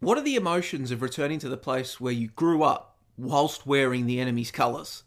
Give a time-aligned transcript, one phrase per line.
[0.00, 4.06] What are the emotions of returning to the place where you grew up whilst wearing
[4.06, 5.04] the enemy's colours?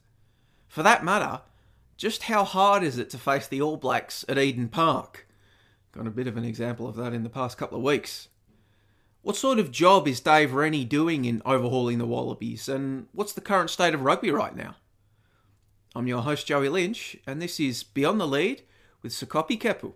[0.68, 1.42] For that matter,
[1.96, 5.28] just how hard is it to face the All Blacks at Eden Park?
[5.92, 8.30] Got a bit of an example of that in the past couple of weeks.
[9.22, 13.42] What sort of job is Dave Rennie doing in overhauling the Wallabies, and what's the
[13.42, 14.76] current state of rugby right now?
[15.94, 18.64] I'm your host, Joey Lynch, and this is Beyond the Lead
[19.04, 19.94] with Sekope Kepu.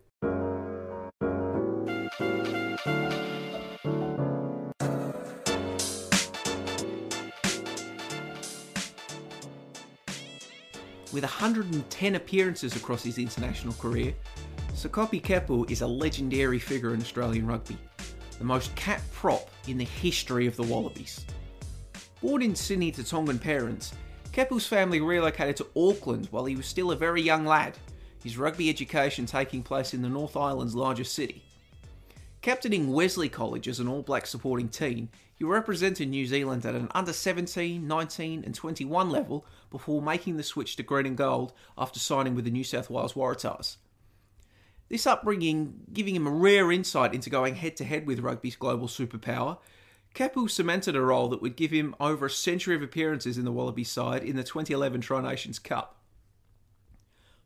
[11.23, 14.13] With 110 appearances across his international career,
[14.73, 17.77] Sekope Kepu is a legendary figure in Australian rugby
[18.39, 21.25] the most capped prop in the history of the Wallabies.
[22.21, 23.93] Born in Sydney to Tongan parents,
[24.33, 27.77] Kepu's family relocated to Auckland while he was still a very young lad,
[28.21, 31.41] his rugby education taking place in the North Island's largest city.
[32.43, 36.89] Captaining Wesley College as an All Black supporting team, he represented New Zealand at an
[36.93, 41.99] under 17, 19, and 21 level before making the switch to green and gold after
[41.99, 43.77] signing with the New South Wales Waratahs.
[44.89, 48.89] This upbringing giving him a rare insight into going head to head with rugby's global
[48.89, 49.57] superpower.
[50.13, 53.53] Kepu cemented a role that would give him over a century of appearances in the
[53.53, 55.95] Wallaby side in the 2011 Tri Nations Cup.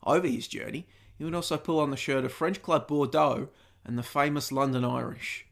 [0.02, 3.48] Over his journey, he would also pull on the shirt of French club Bordeaux
[3.88, 5.46] and the famous London Irish.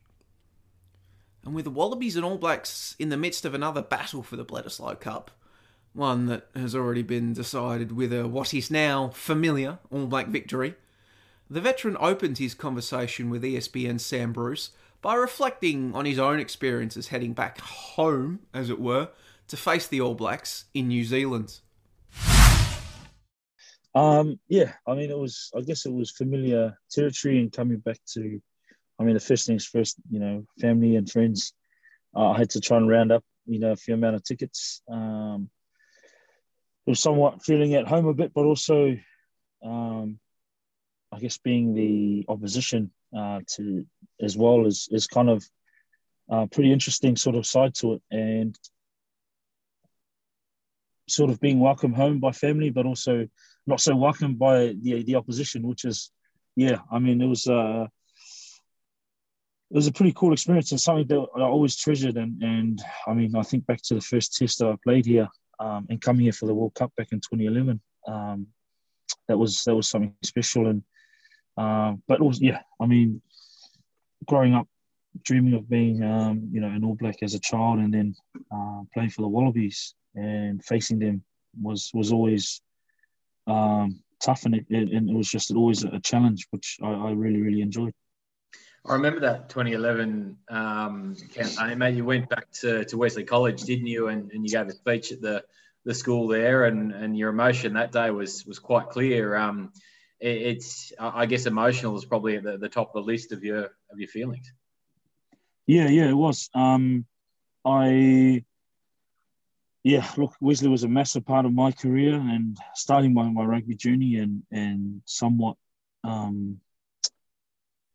[1.43, 4.45] And with the Wallabies and All Blacks in the midst of another battle for the
[4.45, 5.31] Bledisloe Cup,
[5.95, 10.75] one that has already been decided with a what is now familiar All Black victory,
[11.49, 14.71] the veteran opened his conversation with ESPN's Sam Bruce
[15.01, 19.09] by reflecting on his own experiences heading back home, as it were,
[19.49, 21.61] to face the All Blacks in New Zealand.
[23.97, 27.99] Um, yeah, I mean, it was, I guess it was familiar territory and coming back
[28.13, 28.43] to,
[29.01, 31.55] I mean, the first things first, you know, family and friends.
[32.15, 34.83] Uh, I had to try and round up, you know, a few amount of tickets.
[34.87, 35.49] Um,
[36.87, 38.99] it was somewhat feeling at home a bit, but also,
[39.65, 40.19] um,
[41.11, 43.87] I guess being the opposition uh, to
[44.21, 45.43] as well is is kind of
[46.31, 48.59] uh, pretty interesting sort of side to it, and
[51.09, 53.27] sort of being welcomed home by family, but also
[53.67, 56.11] not so welcomed by the the opposition, which is
[56.57, 57.47] yeah, I mean it was.
[57.47, 57.87] Uh,
[59.69, 62.17] it was a pretty cool experience and something that I always treasured.
[62.17, 65.29] And, and I mean, I think back to the first test that I played here
[65.59, 67.81] um, and coming here for the World Cup back in 2011.
[68.07, 68.47] Um,
[69.29, 70.69] that was that was something special.
[70.69, 70.83] And
[71.57, 73.21] uh, but also, yeah, I mean,
[74.27, 74.69] growing up,
[75.25, 78.15] dreaming of being, um, you know, an All Black as a child, and then
[78.55, 81.25] uh, playing for the Wallabies and facing them
[81.61, 82.61] was was always
[83.47, 87.11] um, tough, and it, it, and it was just always a challenge, which I, I
[87.13, 87.93] really really enjoyed.
[88.89, 91.97] I remember that 2011 um, campaign, mate.
[91.97, 94.09] You went back to, to Wesley College, didn't you?
[94.09, 95.43] And, and you gave a speech at the,
[95.85, 99.35] the school there, and, and your emotion that day was was quite clear.
[99.37, 99.73] Um,
[100.21, 103.65] it's I guess emotional is probably at the, the top of the list of your
[103.91, 104.53] of your feelings.
[105.67, 106.49] Yeah, yeah, it was.
[106.55, 107.07] Um,
[107.65, 108.45] I
[109.87, 113.77] yeah, look, Wesley was a massive part of my career and starting my, my rugby
[113.77, 115.57] journey and and somewhat
[116.03, 116.59] um,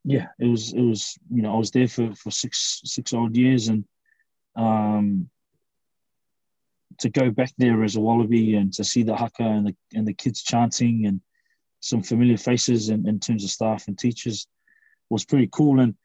[0.05, 3.35] yeah, it was it was you know I was there for, for six six odd
[3.35, 3.83] years and
[4.55, 5.29] um,
[6.99, 10.07] to go back there as a wallaby and to see the haka and the and
[10.07, 11.19] the kids chanting and
[11.81, 14.47] some familiar faces in, in terms of staff and teachers
[15.09, 15.81] was pretty cool.
[15.81, 15.95] And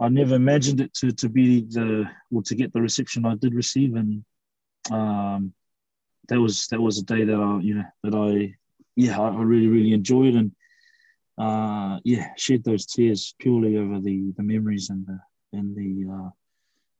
[0.00, 3.54] I never imagined it to, to be the or to get the reception I did
[3.54, 3.94] receive.
[3.94, 4.24] And
[4.90, 5.52] um,
[6.28, 8.54] that was that was a day that I you know that I
[8.96, 10.52] yeah I really really enjoyed and
[11.38, 15.18] uh, yeah shed those tears purely over the the memories and the
[15.52, 16.30] and the uh,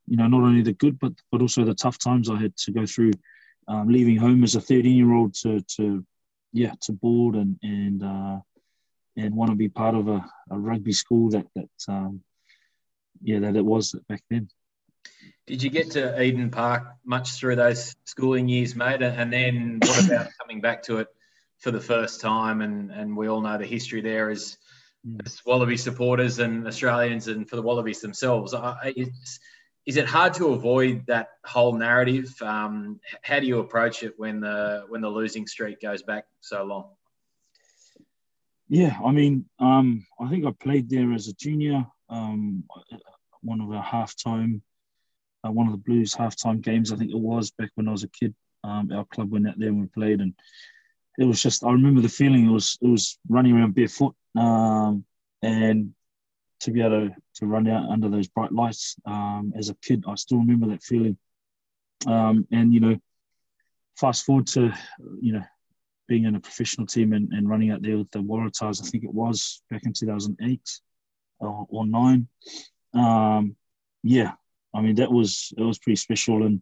[0.07, 2.73] you know not only the good but but also the tough times I had to
[2.73, 3.13] go through.
[3.69, 6.07] Um, leaving home as a 13 year old to to
[6.53, 8.39] yeah to board and and uh,
[9.17, 12.21] and want to be part of a, a rugby school that that um,
[13.23, 14.49] yeah that it was back then.
[15.47, 19.03] Did you get to Eden Park much through those schooling years, mate?
[19.03, 21.09] And then what about coming back to it
[21.59, 22.61] for the first time?
[22.61, 24.57] And and we all know the history there is
[25.07, 25.25] mm.
[25.25, 28.55] as Wallaby supporters and Australians, and for the Wallabies themselves.
[28.84, 29.41] It's
[29.87, 32.34] is it hard to avoid that whole narrative?
[32.43, 36.65] Um, how do you approach it when the when the losing streak goes back so
[36.65, 36.91] long?
[38.69, 41.87] Yeah, I mean, um, I think I played there as a junior.
[42.09, 42.65] Um,
[43.43, 44.61] one of our halftime,
[45.47, 48.04] uh, one of the Blues halftime games, I think it was back when I was
[48.04, 48.34] a kid.
[48.65, 50.34] Um, our club went out there and we played, and
[51.19, 52.47] it was just I remember the feeling.
[52.47, 55.04] It was it was running around barefoot, um,
[55.43, 55.95] and
[56.60, 60.04] to be able to, to run out under those bright lights um, as a kid.
[60.09, 61.16] I still remember that feeling.
[62.07, 62.97] Um, and, you know,
[63.98, 64.72] fast forward to,
[65.21, 65.43] you know,
[66.09, 69.04] being in a professional team and, and running out there with the Waratahs, I think
[69.04, 70.60] it was back in 2008
[71.41, 72.28] or, or 9.
[72.95, 73.57] Um,
[74.03, 74.33] yeah,
[74.77, 76.45] I mean, that was, it was pretty special.
[76.45, 76.61] And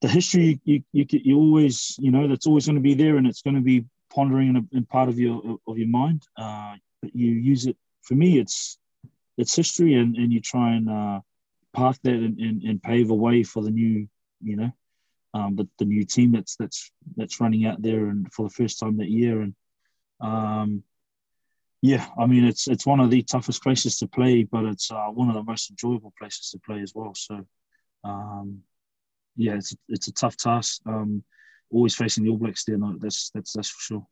[0.00, 3.26] the history, you, you, you always, you know, that's always going to be there and
[3.26, 3.84] it's going to be
[4.14, 6.22] pondering in, a, in part of your, of your mind.
[6.36, 8.78] Uh, but you use it for me, it's
[9.38, 11.20] it's history, and, and you try and uh,
[11.72, 14.06] park that and, and, and pave a way for the new,
[14.42, 14.70] you know,
[15.34, 18.78] um, the, the new team that's that's that's running out there and for the first
[18.78, 19.40] time that year.
[19.40, 19.54] And
[20.20, 20.82] um,
[21.82, 25.08] yeah, I mean it's it's one of the toughest places to play, but it's uh,
[25.08, 27.12] one of the most enjoyable places to play as well.
[27.14, 27.44] So
[28.04, 28.60] um,
[29.36, 30.80] yeah, it's it's a tough task.
[30.86, 31.24] Um,
[31.70, 34.06] always facing the All Blacks there, no, that's that's that's for sure.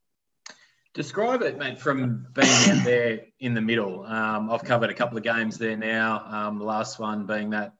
[0.95, 4.05] Describe it, mate, from being out there in the middle.
[4.05, 6.25] Um, I've covered a couple of games there now.
[6.27, 7.75] Um, the last one being that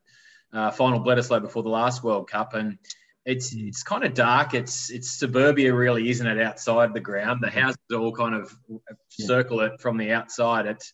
[0.53, 2.79] uh, final Bledisloe before the last World Cup, and
[3.27, 4.55] it's it's kind of dark.
[4.55, 6.41] It's it's suburbia, really, isn't it?
[6.41, 8.57] Outside the ground, the houses all kind of
[9.09, 10.67] circle it from the outside.
[10.67, 10.93] It's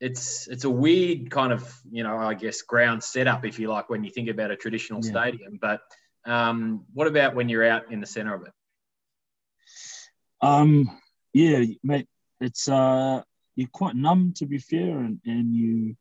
[0.00, 3.90] it's it's a weird kind of you know I guess ground setup, if you like,
[3.90, 5.10] when you think about a traditional yeah.
[5.10, 5.58] stadium.
[5.60, 5.80] But
[6.24, 8.52] um, what about when you're out in the centre of it?
[10.40, 10.98] Um,
[11.34, 12.08] yeah, mate,
[12.40, 13.22] it's uh,
[13.56, 15.96] you're quite numb to be fair, and and you,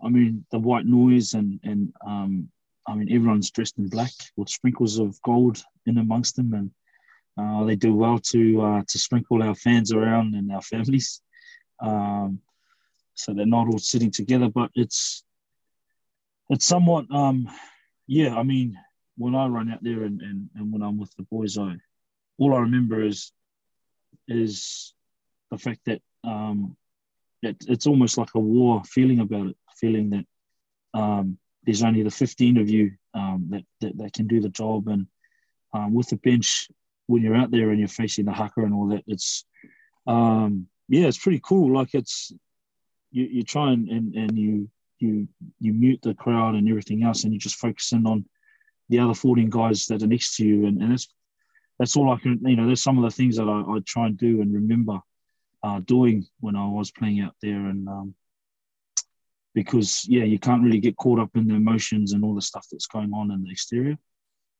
[0.00, 2.51] I mean, the white noise and and um,
[2.86, 6.70] I mean, everyone's dressed in black with sprinkles of gold in amongst them, and
[7.38, 11.20] uh, they do well to uh, to sprinkle our fans around and our families,
[11.80, 12.40] um,
[13.14, 14.48] so they're not all sitting together.
[14.48, 15.24] But it's
[16.50, 17.48] it's somewhat, um,
[18.06, 18.34] yeah.
[18.34, 18.76] I mean,
[19.16, 21.76] when I run out there and, and, and when I'm with the boys, I
[22.38, 23.32] all I remember is
[24.28, 24.94] is
[25.50, 26.76] the fact that um,
[27.42, 30.26] it, it's almost like a war feeling about it, feeling that
[30.94, 34.88] um, there's only the 15 of you um, that, that, that can do the job.
[34.88, 35.06] And
[35.72, 36.68] um, with the bench,
[37.06, 39.44] when you're out there and you're facing the haka and all that, it's,
[40.06, 41.74] um, yeah, it's pretty cool.
[41.74, 42.32] Like it's,
[43.10, 44.68] you, you try and, and, and you,
[44.98, 45.28] you,
[45.60, 48.24] you mute the crowd and everything else, and you just focus in on
[48.88, 50.66] the other 14 guys that are next to you.
[50.66, 51.08] And, and it's
[51.78, 54.06] that's all I can, you know, there's some of the things that I, I try
[54.06, 55.00] and do and remember
[55.62, 57.56] uh, doing when I was playing out there.
[57.56, 58.14] And um,
[59.54, 62.66] because, yeah, you can't really get caught up in the emotions and all the stuff
[62.70, 63.98] that's going on in the exterior.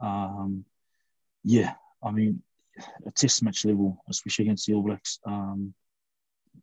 [0.01, 0.65] Um,
[1.45, 2.43] yeah, I mean,
[3.07, 5.75] a test match level, especially against the All Blacks, um,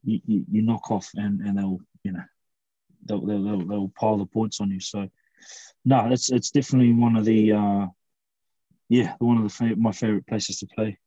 [0.03, 2.23] you, you, you, knock off and, and they'll, you know,
[3.05, 4.79] they'll, they'll, they'll, pile the points on you.
[4.79, 5.09] So,
[5.85, 7.87] no, it's, it's definitely one of the, uh,
[8.89, 10.97] yeah, one of the my favorite places to play.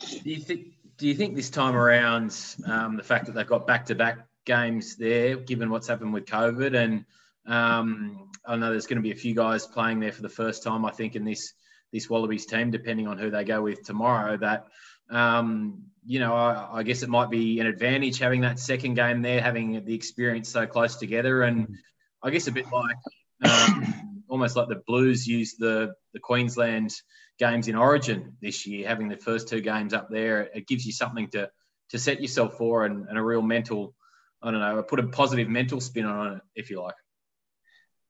[0.00, 0.74] Do you think?
[0.98, 2.36] Do you think this time around,
[2.66, 4.18] um, the fact that they've got back-to-back
[4.48, 7.04] games there, given what's happened with COVID, and
[7.46, 10.64] um, I know there's going to be a few guys playing there for the first
[10.64, 11.52] time, I think, in this
[11.92, 14.36] this Wallabies team, depending on who they go with tomorrow.
[14.36, 14.66] That
[15.10, 19.22] um, you know, I, I, guess it might be an advantage having that second game
[19.22, 21.76] there, having the experience so close together, and
[22.22, 26.92] I guess a bit like um, almost like the Blues used the the Queensland
[27.38, 30.42] games in Origin this year, having the first two games up there.
[30.54, 31.50] It gives you something to
[31.90, 33.94] to set yourself for and, and a real mental,
[34.42, 36.94] I don't know, I put a positive mental spin on it, if you like.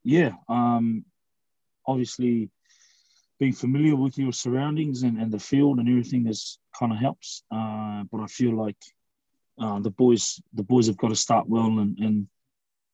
[0.04, 1.04] Yeah, um,
[1.86, 2.50] obviously
[3.38, 7.42] being familiar with your surroundings and, and the field and everything is kind of helps.
[7.50, 8.76] Uh, but I feel like
[9.60, 12.28] uh, the boys the boys have got to start well and and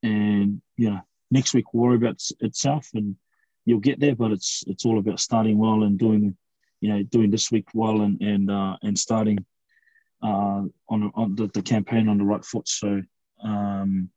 [0.02, 1.00] and you know
[1.30, 3.16] next week worry about itself and
[3.64, 4.14] you'll get there.
[4.14, 6.36] But it's it's all about starting well and doing,
[6.80, 9.44] you know, doing this week well and and uh, and starting
[10.22, 12.68] uh, on on the, the campaign on the right foot.
[12.68, 13.02] So
[13.42, 14.10] um,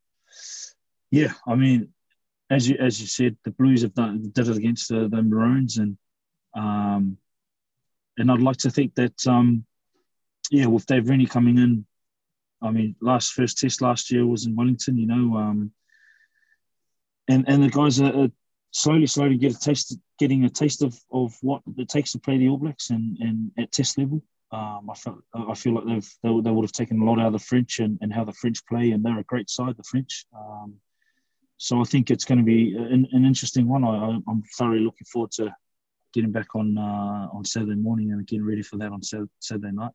[1.12, 1.90] yeah, I mean,
[2.50, 5.78] as you as you said, the Blues have done did it against the, the Maroons
[5.78, 5.98] and
[6.56, 7.18] um,
[8.18, 9.66] and I'd like to think that um,
[10.50, 11.86] yeah, with Dave Rennie coming in,
[12.62, 14.98] I mean, last first test last year was in Wellington.
[14.98, 15.72] You know, um,
[17.28, 18.32] and and the guys are, are
[18.72, 22.38] slowly, slowly get a taste, getting a taste of, of what it takes to play
[22.38, 24.22] the All Blacks and, and at test level.
[24.52, 27.28] Um, I felt I feel like they've they, they, would have taken a lot out
[27.28, 29.84] of the French and, and how the French play, and they're a great side, the
[29.84, 30.26] French.
[30.34, 30.76] Um,
[31.58, 33.84] so I think it's going to be an, an interesting one.
[33.84, 35.54] I, am thoroughly looking forward to
[36.14, 39.92] getting back on uh, on Saturday morning and getting ready for that on Saturday night.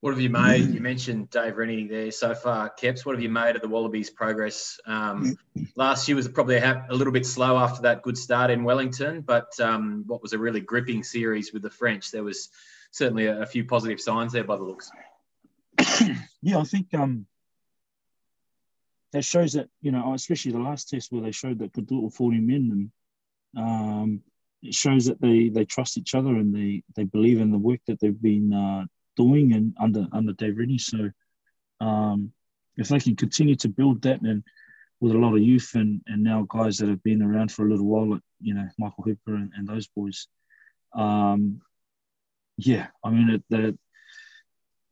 [0.00, 0.68] What have you made?
[0.68, 2.68] You mentioned Dave Rennie there so far.
[2.68, 4.78] Keps, what have you made of the Wallabies' progress?
[4.86, 5.36] Um,
[5.74, 9.22] last year was probably a, a, little bit slow after that good start in Wellington,
[9.22, 12.10] but um, what was a really gripping series with the French?
[12.10, 12.50] There was
[12.92, 14.90] certainly a, a few positive signs there by the looks.
[16.42, 17.26] yeah, I think um,
[19.12, 21.98] that shows that you know, especially the last test where they showed that could do
[21.98, 22.90] it with 40 men,
[23.54, 24.22] and um,
[24.62, 27.80] it shows that they they trust each other and they they believe in the work
[27.86, 28.84] that they've been uh,
[29.16, 30.78] doing and under under Dave Rennie.
[30.78, 31.10] So
[31.80, 32.32] um,
[32.76, 34.42] if they can continue to build that and
[35.00, 37.70] with a lot of youth and, and now guys that have been around for a
[37.70, 40.28] little while, like you know Michael Hooper and, and those boys,
[40.94, 41.60] um,
[42.56, 43.78] yeah, I mean it,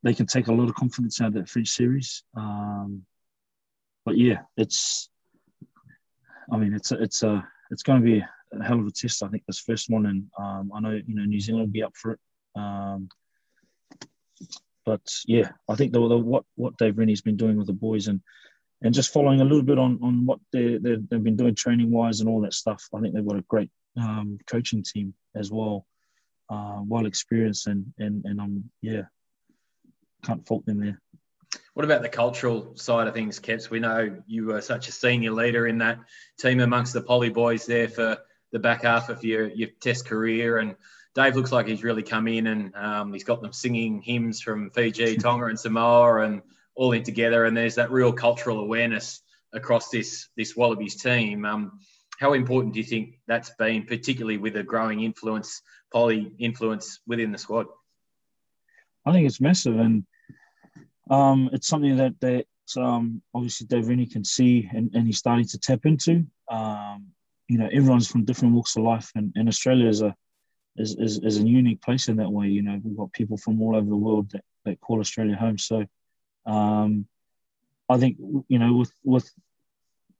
[0.02, 2.22] they can take a lot of confidence out of that French series.
[2.36, 3.02] Um,
[4.04, 5.08] but yeah, it's
[6.52, 9.22] I mean it's it's a it's going to be a hell of a test.
[9.22, 11.82] I think this first one, and um, I know you know New Zealand will be
[11.82, 12.20] up for it.
[12.54, 13.08] Um,
[14.84, 18.08] but yeah, I think the, the, what what Dave Rennie's been doing with the boys
[18.08, 18.20] and
[18.82, 22.20] and just following a little bit on on what they they've been doing training wise
[22.20, 22.84] and all that stuff.
[22.94, 25.86] I think they've got a great um, coaching team as well,
[26.48, 29.02] uh, well experienced and and and I'm yeah,
[30.24, 31.00] can't fault them there.
[31.74, 33.70] What about the cultural side of things, Keps?
[33.70, 35.98] We know you were such a senior leader in that
[36.38, 38.18] team amongst the Poly boys there for
[38.52, 40.76] the back half of your your Test career, and
[41.14, 44.70] Dave looks like he's really come in and um, he's got them singing hymns from
[44.70, 46.42] Fiji, Tonga, and Samoa, and
[46.74, 47.44] all in together.
[47.44, 49.20] And there's that real cultural awareness
[49.52, 51.44] across this this Wallabies team.
[51.44, 51.80] Um,
[52.18, 55.62] how important do you think that's been, particularly with a growing influence,
[55.94, 57.66] poly influence within the squad?
[59.06, 60.04] I think it's massive, and
[61.08, 62.46] um, it's something that that
[62.76, 66.26] um, obviously Dave Rennie can see, and, and he's starting to tap into.
[66.50, 67.06] Um,
[67.48, 70.14] you know, everyone's from different walks of life, and, and Australia is a
[70.76, 72.48] is, is, is a unique place in that way.
[72.48, 75.58] You know, we've got people from all over the world that, that call Australia home.
[75.58, 75.86] So
[76.46, 77.06] um,
[77.88, 78.16] I think,
[78.48, 79.30] you know, with, with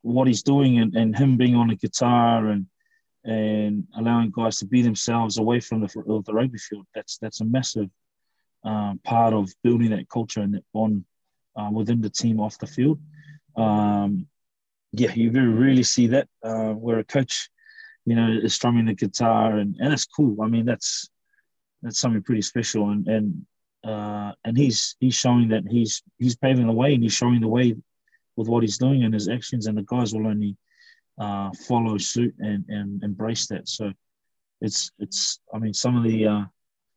[0.01, 2.67] what he's doing and, and him being on a guitar and
[3.25, 7.45] and allowing guys to be themselves away from the, the rugby field, that's that's a
[7.45, 7.89] massive
[8.63, 11.05] um, part of building that culture and that bond
[11.55, 12.99] uh, within the team off the field.
[13.55, 14.27] Um,
[14.91, 17.49] yeah, you very rarely see that uh, where a coach
[18.05, 20.41] you know, is strumming the guitar, and and it's cool.
[20.41, 21.09] I mean, that's
[21.81, 23.45] that's something pretty special, and and
[23.83, 27.47] uh, and he's he's showing that he's he's paving the way, and he's showing the
[27.47, 27.75] way
[28.35, 30.55] with what he's doing and his actions, and the guys will only
[31.17, 33.67] uh, follow suit and and embrace that.
[33.67, 33.91] So
[34.61, 36.43] it's it's I mean, some of the uh,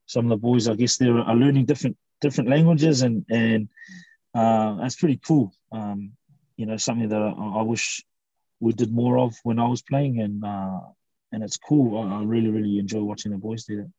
[0.06, 3.68] some of the boys, I guess, they're are learning different different languages, and and
[4.34, 5.52] uh, that's pretty cool.
[5.72, 6.12] Um,
[6.56, 8.04] you know, something that I, I wish
[8.60, 10.80] we did more of when I was playing, and uh,
[11.32, 11.98] and it's cool.
[11.98, 13.92] I, really, really enjoy watching the boys do that.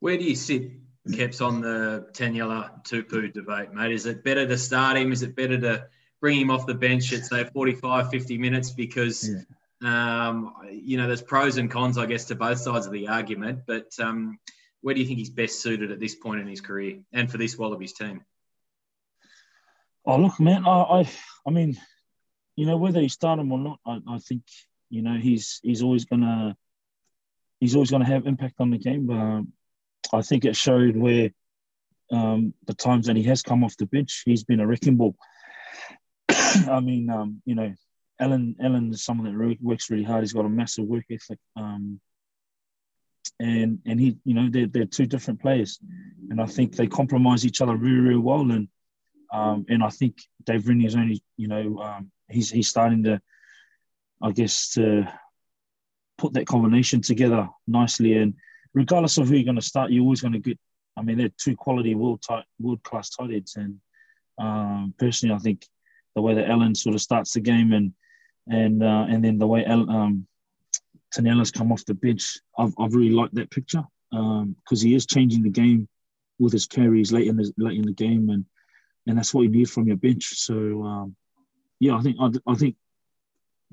[0.00, 0.72] Where do you sit,
[1.12, 3.92] Keps on the Taniela Tupou debate, mate?
[3.92, 5.12] Is it better to start him?
[5.12, 5.86] Is it better to
[6.20, 8.70] bring him off the bench at, say, 45, 50 minutes?
[8.70, 9.30] Because,
[9.80, 10.28] yeah.
[10.28, 13.60] um, you know, there's pros and cons, I guess, to both sides of the argument.
[13.66, 14.38] But um,
[14.80, 17.38] where do you think he's best suited at this point in his career and for
[17.38, 18.24] this Wallabies team?
[20.06, 21.10] Oh, look, man, I, I,
[21.46, 21.78] I mean,
[22.56, 24.42] you know, whether you start him or not, I, I think
[24.94, 26.56] you know, he's he's always gonna
[27.58, 29.10] he's always gonna have impact on the game.
[29.10, 29.52] Um,
[30.12, 31.30] I think it showed where
[32.12, 35.16] um, the times that he has come off the bench, he's been a wrecking ball.
[36.70, 37.74] I mean, um, you know,
[38.20, 40.22] Alan Alan is someone that works really hard.
[40.22, 41.38] He's got a massive work ethic.
[41.56, 42.00] Um,
[43.40, 45.80] and and he, you know, they're, they're two different players,
[46.30, 48.50] and I think they compromise each other really, really well.
[48.50, 48.68] And
[49.32, 53.20] um, and I think Dave Rennie is only, you know, um, he's he's starting to
[54.24, 55.06] I guess, to
[56.16, 58.14] put that combination together nicely.
[58.14, 58.34] And
[58.72, 60.58] regardless of who you're going to start, you're always going to get.
[60.96, 63.56] I mean, they're two quality world tight, world class tightheads.
[63.56, 63.80] And
[64.38, 65.66] um, personally, I think
[66.14, 67.92] the way that Ellen sort of starts the game and
[68.46, 70.26] and uh, and then the way um,
[71.14, 75.06] Taniela's come off the bench, I've, I've really liked that picture because um, he is
[75.06, 75.88] changing the game
[76.38, 78.44] with his carries late in the late in the game, and
[79.06, 80.24] and that's what you need from your bench.
[80.36, 81.16] So um,
[81.80, 82.76] yeah, I think I, I think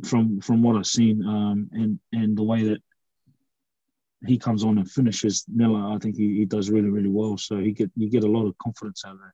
[0.06, 2.82] from from what I've seen um, and and the way that
[4.26, 7.38] he comes on and finishes Nella, I think he, he does really really well.
[7.38, 9.32] So he get you get a lot of confidence out of that.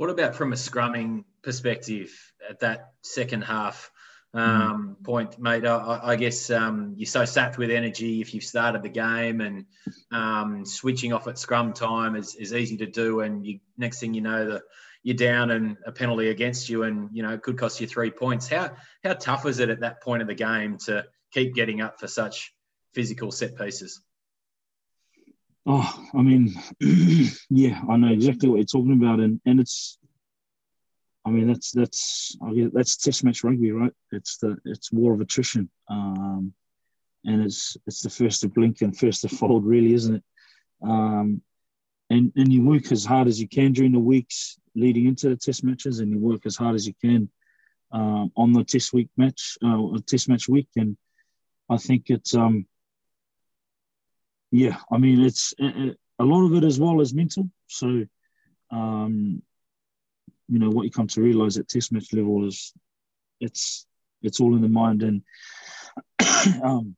[0.00, 2.10] What about from a scrumming perspective
[2.48, 3.90] at that second half
[4.32, 5.04] um, mm.
[5.04, 5.66] point, mate?
[5.66, 9.66] I, I guess um, you're so sapped with energy if you've started the game and
[10.10, 13.20] um, switching off at scrum time is, is easy to do.
[13.20, 14.62] And you, next thing you know, the
[15.02, 18.10] you're down and a penalty against you, and you know it could cost you three
[18.10, 18.48] points.
[18.48, 18.70] How
[19.04, 22.06] how tough is it at that point of the game to keep getting up for
[22.08, 22.54] such
[22.94, 24.00] physical set pieces?
[25.72, 26.52] Oh, I mean,
[27.48, 29.98] yeah, I know exactly what you're talking about, and and it's,
[31.24, 33.92] I mean, that's that's I guess that's test match rugby, right?
[34.10, 36.52] It's the it's war of attrition, um,
[37.24, 40.24] and it's it's the first to blink and first to fold, really, isn't it?
[40.82, 41.40] Um,
[42.10, 45.36] and and you work as hard as you can during the weeks leading into the
[45.36, 47.30] test matches, and you work as hard as you can
[47.92, 50.96] uh, on the Test week match, uh, Test match week, and
[51.68, 52.66] I think it's um,
[54.50, 57.48] yeah, I mean it's a lot of it as well as mental.
[57.66, 58.04] So,
[58.70, 59.42] um,
[60.48, 62.72] you know, what you come to realize at Test match level is
[63.40, 63.86] it's
[64.22, 65.22] it's all in the mind, and
[66.62, 66.96] um,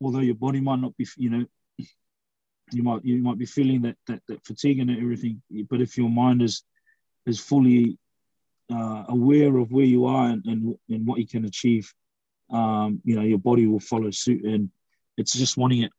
[0.00, 1.44] although your body might not be, you know,
[2.72, 6.10] you might you might be feeling that that, that fatigue and everything, but if your
[6.10, 6.64] mind is
[7.26, 7.98] is fully
[8.72, 11.92] uh, aware of where you are and, and, and what you can achieve,
[12.50, 14.70] um, you know, your body will follow suit, and
[15.16, 15.92] it's just wanting it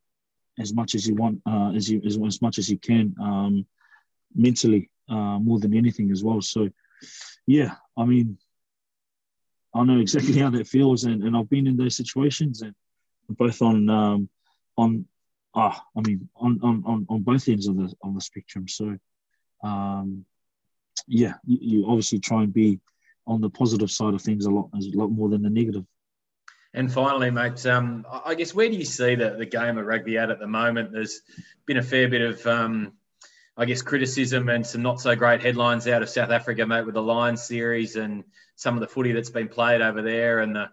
[0.59, 3.65] as much as you want, uh, as you as, as much as you can, um,
[4.33, 6.41] mentally, uh, more than anything as well.
[6.41, 6.69] So,
[7.45, 8.37] yeah, I mean,
[9.73, 12.73] I know exactly how that feels, and, and I've been in those situations, and
[13.29, 14.29] both on um,
[14.77, 15.05] on
[15.55, 18.67] ah, I mean, on, on on both ends of the of the spectrum.
[18.67, 18.97] So,
[19.63, 20.25] um,
[21.07, 22.79] yeah, you, you obviously try and be
[23.27, 25.85] on the positive side of things a lot, a lot more than the negative.
[26.75, 30.17] And finally, mate, um, I guess where do you see the, the game of rugby
[30.17, 30.91] at at the moment?
[30.91, 31.21] There's
[31.65, 32.91] been a fair bit of, um,
[33.55, 36.95] I guess, criticism and some not so great headlines out of South Africa, mate, with
[36.95, 38.25] the Lions series and
[38.57, 40.69] some of the footy that's been played over there and the,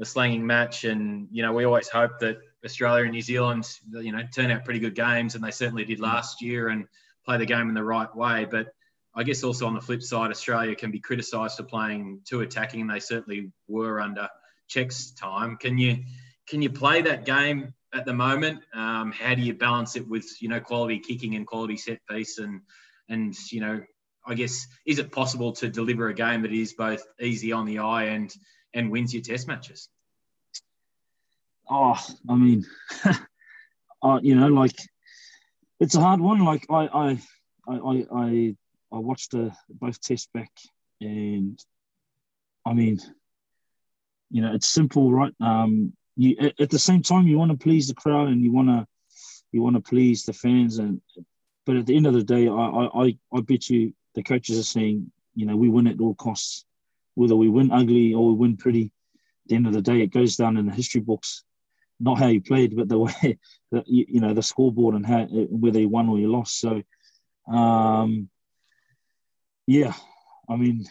[0.00, 0.82] the slanging match.
[0.82, 4.64] And, you know, we always hope that Australia and New Zealand, you know, turn out
[4.64, 6.88] pretty good games, and they certainly did last year and
[7.24, 8.44] play the game in the right way.
[8.44, 8.74] But
[9.14, 12.80] I guess also on the flip side, Australia can be criticised for playing too attacking,
[12.80, 14.28] and they certainly were under
[14.74, 15.56] Cheika's time.
[15.56, 15.98] Can you
[16.48, 18.60] can you play that game at the moment?
[18.74, 22.38] Um, how do you balance it with you know quality kicking and quality set piece
[22.38, 22.60] and
[23.08, 23.82] and you know
[24.26, 27.80] I guess is it possible to deliver a game that is both easy on the
[27.80, 28.34] eye and
[28.72, 29.88] and wins your test matches?
[31.70, 32.64] Oh, I mean,
[34.02, 34.76] uh, you know, like
[35.80, 36.44] it's a hard one.
[36.44, 37.18] Like I, I,
[37.68, 38.56] I, I,
[38.92, 40.50] I watched the both tests back,
[41.00, 41.58] and
[42.66, 43.00] I mean,
[44.34, 45.32] you know, it's simple, right?
[45.40, 48.66] Um, you at, the same time you want to please the crowd and you want
[48.68, 48.84] to
[49.52, 51.00] you want to please the fans, and
[51.64, 54.64] but at the end of the day, I, I, I bet you the coaches are
[54.64, 56.64] saying, you know, we win at all costs,
[57.14, 58.90] whether we win ugly or we win pretty.
[59.44, 61.44] At the end of the day, it goes down in the history books
[62.00, 63.38] not how you played, but the way
[63.70, 66.58] that you, you know the scoreboard and how whether you won or you lost.
[66.58, 66.82] So,
[67.46, 68.28] um,
[69.68, 69.92] yeah,
[70.48, 70.86] I mean,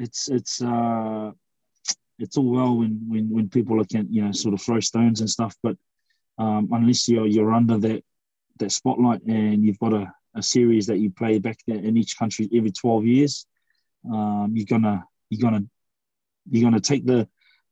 [0.00, 1.30] it's it's uh,
[2.18, 5.20] it's all well when when when people are can you know sort of throw stones
[5.20, 5.76] and stuff, but
[6.38, 8.04] um, unless you're you're under that
[8.58, 12.48] that spotlight and you've got a, a series that you play back in each country
[12.54, 13.46] every 12 years,
[14.12, 15.64] um, you're gonna you're gonna
[16.50, 17.28] you're gonna take the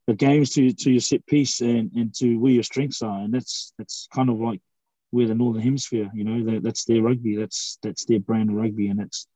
[0.07, 3.33] the games to to your set piece and, and to where your strengths are, and
[3.33, 4.61] that's that's kind of like
[5.11, 8.55] where the Northern Hemisphere, you know, that, that's their rugby, that's that's their brand of
[8.55, 9.27] rugby, and it's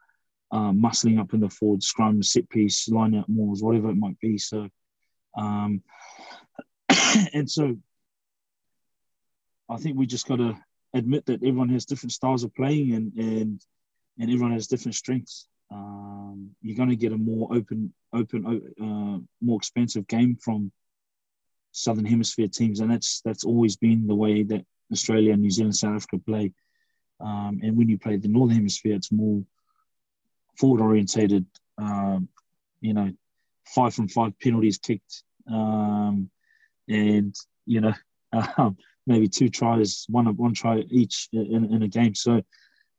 [0.52, 4.20] um, muscling up in the forward scrum, set piece, line out mauls, whatever it might
[4.20, 4.38] be.
[4.38, 4.68] So,
[5.36, 5.82] um,
[7.34, 7.78] and so
[9.70, 10.58] I think we just got to
[10.94, 13.62] admit that everyone has different styles of playing, and and
[14.20, 19.20] and everyone has different strengths um, you're going to get a more open, open, uh,
[19.44, 20.72] more expensive game from
[21.72, 25.96] Southern Hemisphere teams, and that's that's always been the way that Australia, New Zealand, South
[25.96, 26.54] Africa play.
[27.20, 29.44] Um, and when you play the Northern Hemisphere, it's more
[30.58, 31.46] forward orientated.
[31.78, 32.30] Um,
[32.80, 33.12] you know,
[33.74, 36.30] five from five penalties kicked, um,
[36.88, 37.94] and you know,
[38.58, 42.16] um, maybe two tries, one one try each in, in a game.
[42.16, 42.42] So.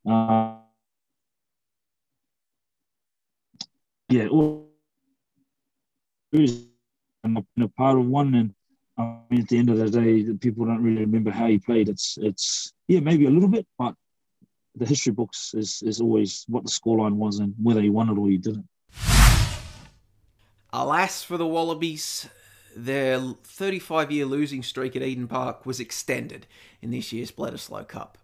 [0.09, 0.54] Uh,
[4.09, 4.28] yeah,
[7.24, 8.54] I'm a part of one, and
[8.96, 11.88] I mean, at the end of the day, people don't really remember how he played.
[11.88, 13.94] It's it's yeah, maybe a little bit, but
[14.74, 18.18] the history books is is always what the scoreline was and whether he won it
[18.18, 18.66] or he didn't.
[20.72, 22.28] Alas for the Wallabies,
[22.76, 26.46] their 35 year losing streak at Eden Park was extended
[26.83, 28.18] in this year's Bledisloe Cup.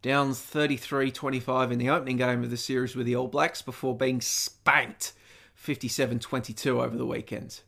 [0.00, 3.96] Down 33 25 in the opening game of the series with the All Blacks before
[3.96, 5.12] being spanked
[5.54, 7.60] 57 22 over the weekend.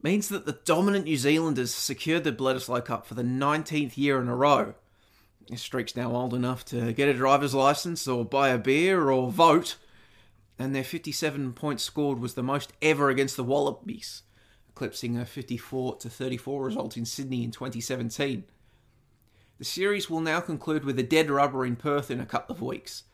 [0.00, 4.28] Means that the dominant New Zealanders secured the Bledisloe Cup for the 19th year in
[4.28, 4.74] a row.
[5.50, 9.30] This streak's now old enough to get a driver's license or buy a beer or
[9.30, 9.76] vote,
[10.58, 14.22] and their 57 points scored was the most ever against the Wallabies,
[14.68, 18.44] eclipsing a 54 to 34 result in Sydney in 2017.
[19.58, 22.62] The series will now conclude with a dead rubber in Perth in a couple of
[22.62, 23.04] weeks.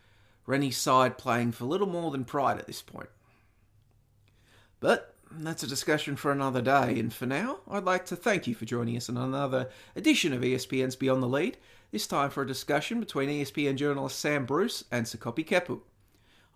[0.47, 3.09] Rennie's side playing for little more than pride at this point.
[4.79, 8.55] But that's a discussion for another day, and for now, I'd like to thank you
[8.55, 11.57] for joining us on another edition of ESPN's Beyond the Lead,
[11.91, 15.81] this time for a discussion between ESPN journalist Sam Bruce and Sekope Kepu.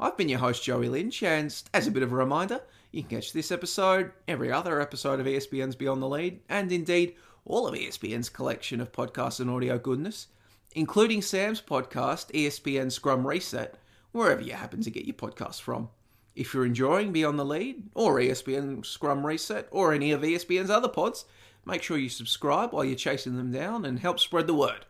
[0.01, 2.61] I've been your host, Joey Lynch, and as a bit of a reminder,
[2.93, 7.17] You can catch this episode, every other episode of ESPN's Beyond the Lead, and indeed
[7.45, 10.29] all of ESPN's collection of podcasts and audio goodness,
[10.77, 13.77] including Sam's podcast, ESPN Scrum Reset,
[14.13, 15.89] wherever you happen to get your podcasts from.
[16.37, 20.89] If you're enjoying Beyond the Lead, or ESPN Scrum Reset, or any of ESPN's other
[20.89, 21.25] pods,
[21.67, 24.87] make sure you subscribe while you're chasing them down and help spread the word.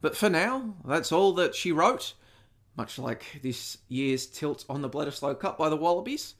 [0.00, 2.14] But for now, that's all that she wrote,
[2.76, 6.34] much like this year's tilt on the Bledisloe Cup by the Wallabies.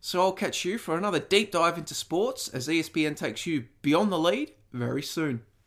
[0.00, 4.12] So I'll catch you for another deep dive into sports as ESPN takes you beyond
[4.12, 5.42] the lead very soon.